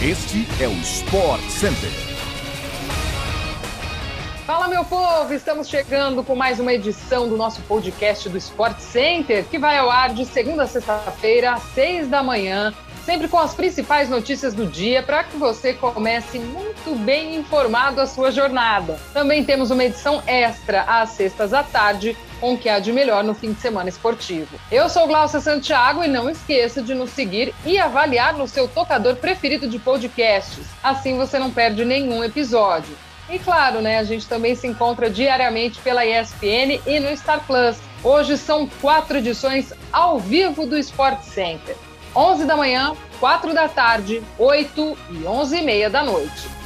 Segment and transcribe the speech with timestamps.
[0.00, 1.90] Este é o Sport Center.
[4.46, 5.34] Fala, meu povo!
[5.34, 9.90] Estamos chegando com mais uma edição do nosso podcast do Sport Center, que vai ao
[9.90, 12.72] ar de segunda a sexta-feira, às seis da manhã,
[13.04, 18.06] sempre com as principais notícias do dia para que você comece muito bem informado a
[18.06, 19.00] sua jornada.
[19.12, 23.22] Também temos uma edição extra às sextas à tarde com o que há de melhor
[23.24, 24.58] no fim de semana esportivo.
[24.70, 29.16] Eu sou Glaucia Santiago e não esqueça de nos seguir e avaliar no seu tocador
[29.16, 30.66] preferido de podcasts.
[30.82, 32.96] Assim você não perde nenhum episódio.
[33.30, 37.76] E claro, né, a gente também se encontra diariamente pela ESPN e no Star Plus.
[38.02, 41.76] Hoje são quatro edições ao vivo do Sport Center.
[42.14, 46.57] 11 da manhã, 4 da tarde, 8 e 11 e meia da noite.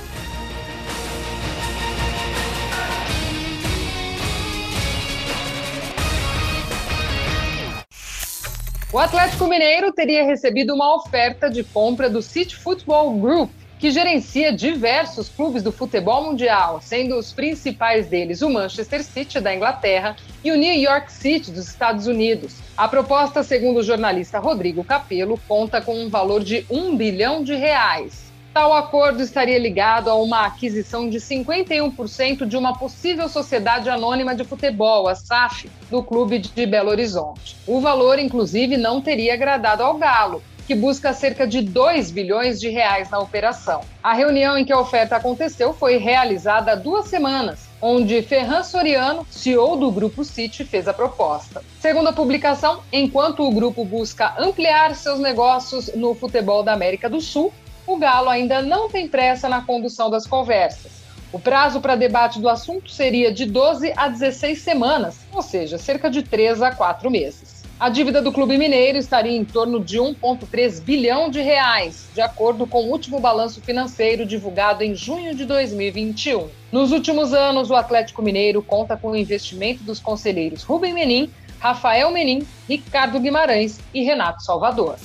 [8.93, 14.53] O Atlético Mineiro teria recebido uma oferta de compra do City Football Group, que gerencia
[14.53, 20.53] diversos clubes do futebol mundial, sendo os principais deles o Manchester City da Inglaterra e
[20.53, 22.57] o New York City dos Estados Unidos.
[22.77, 27.55] A proposta, segundo o jornalista Rodrigo Capello, conta com um valor de um bilhão de
[27.55, 28.31] reais.
[28.53, 34.45] Tal acordo estaria ligado a uma aquisição de 51% de uma possível sociedade anônima de
[34.45, 37.57] futebol, a SAF, do clube de Belo Horizonte.
[37.67, 42.69] O valor, inclusive, não teria agradado ao Galo, que busca cerca de 2 bilhões de
[42.69, 43.81] reais na operação.
[44.03, 49.27] A reunião em que a oferta aconteceu foi realizada há duas semanas, onde Ferran Soriano,
[49.31, 51.65] CEO do Grupo City, fez a proposta.
[51.81, 57.21] Segundo a publicação, enquanto o grupo busca ampliar seus negócios no futebol da América do
[57.21, 57.51] Sul,
[57.87, 61.03] o Galo ainda não tem pressa na condução das conversas.
[61.33, 66.11] O prazo para debate do assunto seria de 12 a 16 semanas, ou seja, cerca
[66.11, 67.63] de 3 a 4 meses.
[67.81, 72.65] A dívida do Clube Mineiro estaria em torno de 1,3 bilhão de reais, de acordo
[72.67, 76.49] com o último balanço financeiro divulgado em junho de 2021.
[76.71, 81.29] Nos últimos anos, o Atlético Mineiro conta com o investimento dos conselheiros Rubem Menin,
[81.59, 84.97] Rafael Menin, Ricardo Guimarães e Renato Salvador.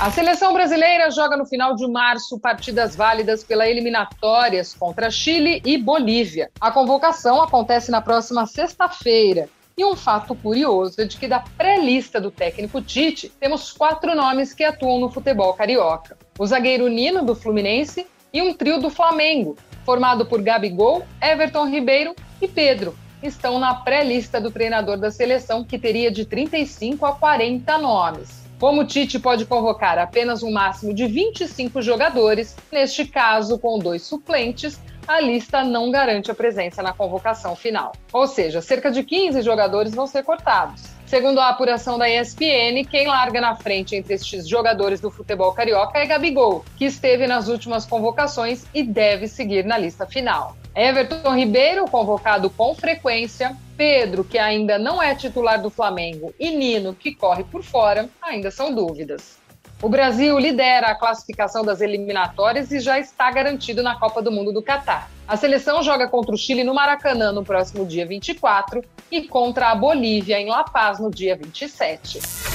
[0.00, 5.76] A seleção brasileira joga no final de março partidas válidas pela eliminatórias contra Chile e
[5.76, 6.52] Bolívia.
[6.60, 9.48] A convocação acontece na próxima sexta-feira.
[9.76, 14.54] E um fato curioso é de que da pré-lista do técnico Tite, temos quatro nomes
[14.54, 16.16] que atuam no futebol carioca.
[16.38, 22.14] O zagueiro Nino, do Fluminense, e um trio do Flamengo, formado por Gabigol, Everton Ribeiro
[22.40, 27.78] e Pedro, estão na pré-lista do treinador da seleção, que teria de 35 a 40
[27.78, 28.47] nomes.
[28.58, 34.02] Como o Tite pode convocar apenas um máximo de 25 jogadores, neste caso com dois
[34.02, 37.92] suplentes, a lista não garante a presença na convocação final.
[38.12, 40.82] Ou seja, cerca de 15 jogadores vão ser cortados.
[41.06, 45.98] Segundo a apuração da ESPN, quem larga na frente entre estes jogadores do futebol carioca
[45.98, 50.54] é Gabigol, que esteve nas últimas convocações e deve seguir na lista final.
[50.74, 56.92] Everton Ribeiro, convocado com frequência, Pedro, que ainda não é titular do Flamengo, e Nino,
[56.92, 59.38] que corre por fora, ainda são dúvidas.
[59.80, 64.52] O Brasil lidera a classificação das eliminatórias e já está garantido na Copa do Mundo
[64.52, 65.08] do Catar.
[65.28, 69.76] A seleção joga contra o Chile no Maracanã no próximo dia 24 e contra a
[69.76, 72.47] Bolívia em La Paz no dia 27.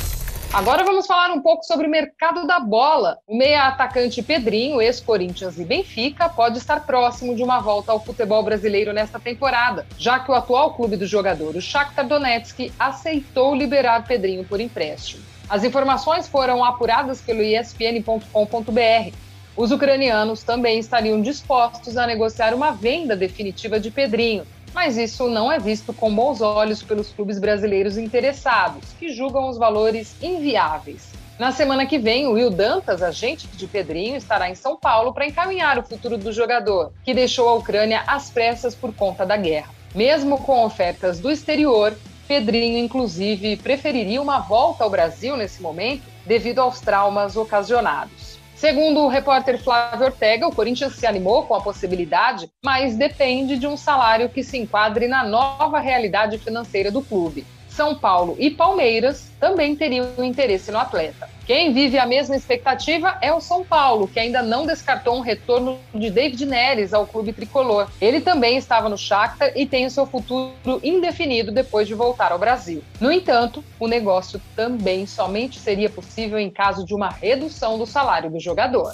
[0.53, 3.17] Agora vamos falar um pouco sobre o mercado da bola.
[3.25, 8.43] O meia atacante Pedrinho, ex-Corinthians e Benfica, pode estar próximo de uma volta ao futebol
[8.43, 14.05] brasileiro nesta temporada, já que o atual clube do jogador, o Shakhtar Donetsk, aceitou liberar
[14.05, 15.23] Pedrinho por empréstimo.
[15.49, 19.22] As informações foram apuradas pelo ESPN.com.br.
[19.55, 25.51] Os ucranianos também estariam dispostos a negociar uma venda definitiva de Pedrinho, mas isso não
[25.51, 31.11] é visto com bons olhos pelos clubes brasileiros interessados, que julgam os valores inviáveis.
[31.37, 35.27] Na semana que vem, o Will Dantas, agente de Pedrinho, estará em São Paulo para
[35.27, 39.69] encaminhar o futuro do jogador, que deixou a Ucrânia às pressas por conta da guerra.
[39.93, 41.95] Mesmo com ofertas do exterior,
[42.27, 48.32] Pedrinho, inclusive, preferiria uma volta ao Brasil nesse momento devido aos traumas ocasionados.
[48.63, 53.67] Segundo o repórter Flávio Ortega, o Corinthians se animou com a possibilidade, mas depende de
[53.67, 57.45] um salário que se enquadre na nova realidade financeira do clube.
[57.67, 61.29] São Paulo e Palmeiras também teriam interesse no atleta.
[61.45, 65.77] Quem vive a mesma expectativa é o São Paulo, que ainda não descartou um retorno
[65.93, 67.89] de David Neres ao clube tricolor.
[67.99, 72.39] Ele também estava no Shakhtar e tem o seu futuro indefinido depois de voltar ao
[72.39, 72.81] Brasil.
[72.97, 78.31] No entanto, o negócio também somente seria possível em caso de uma redução do salário
[78.31, 78.93] do jogador.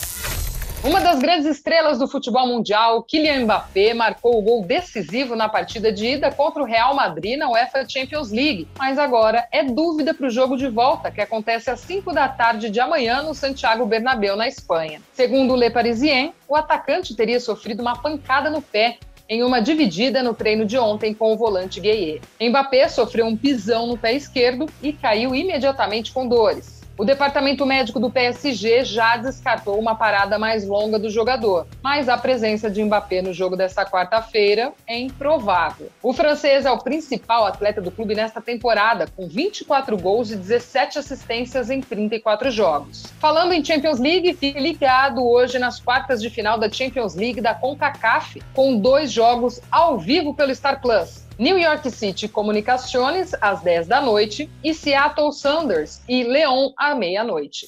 [0.82, 5.92] Uma das grandes estrelas do futebol mundial, Kylian Mbappé, marcou o gol decisivo na partida
[5.92, 10.28] de ida contra o Real Madrid na UEFA Champions League, mas agora é dúvida para
[10.28, 14.38] o jogo de volta, que acontece às 5 da tarde de amanhã no Santiago Bernabéu,
[14.38, 15.02] na Espanha.
[15.12, 20.24] Segundo o Le Parisien, o atacante teria sofrido uma pancada no pé em uma dividida
[20.24, 22.22] no treino de ontem com o volante Gueye.
[22.40, 26.79] Mbappé sofreu um pisão no pé esquerdo e caiu imediatamente com dores.
[27.00, 32.18] O departamento médico do PSG já descartou uma parada mais longa do jogador, mas a
[32.18, 35.90] presença de Mbappé no jogo desta quarta-feira é improvável.
[36.04, 41.00] O francês é o principal atleta do clube nesta temporada, com 24 gols e 17
[41.00, 43.06] assistências em 34 jogos.
[43.18, 47.56] Falando em Champions League, fique ligado hoje nas quartas de final da Champions League da
[47.56, 51.29] CONCACAF, com dois jogos ao vivo pelo Star Plus.
[51.40, 57.66] New York City Comunicações, às 10 da noite, e Seattle Sounders e Leon, à meia-noite.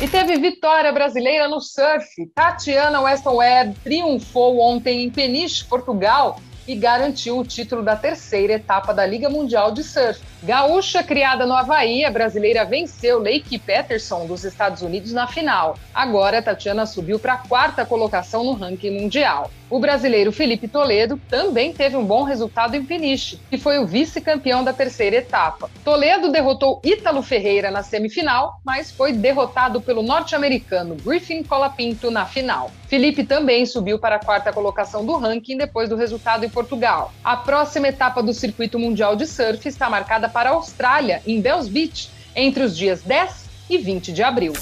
[0.00, 2.26] E teve vitória brasileira no surf.
[2.34, 8.92] Tatiana Weston Webb triunfou ontem em Peniche, Portugal, e garantiu o título da terceira etapa
[8.92, 10.20] da Liga Mundial de Surf.
[10.44, 15.78] Gaúcha, criada no Havaí, a brasileira venceu Lake Peterson dos Estados Unidos na final.
[15.94, 19.52] Agora, Tatiana subiu para a quarta colocação no ranking mundial.
[19.70, 24.62] O brasileiro Felipe Toledo também teve um bom resultado em Peniche e foi o vice-campeão
[24.62, 25.70] da terceira etapa.
[25.82, 32.70] Toledo derrotou Ítalo Ferreira na semifinal, mas foi derrotado pelo norte-americano Griffin Colapinto na final.
[32.86, 37.10] Felipe também subiu para a quarta colocação do ranking depois do resultado em Portugal.
[37.24, 41.70] A próxima etapa do circuito mundial de surf está marcada para a Austrália, em Bells
[41.70, 44.52] Beach, entre os dias 10 e 20 de abril.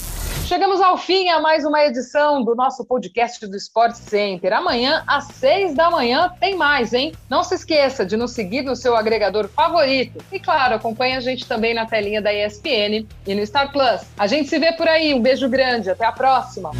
[0.50, 4.52] Chegamos ao fim a mais uma edição do nosso podcast do Sport Center.
[4.52, 7.12] Amanhã, às seis da manhã, tem mais, hein?
[7.28, 10.19] Não se esqueça de nos seguir no seu agregador favorito.
[10.32, 14.00] E claro, acompanhe a gente também na telinha da ESPN e no Star Plus.
[14.19, 15.14] A gente se vê por aí.
[15.14, 15.88] Um beijo grande.
[15.88, 16.73] Até a próxima.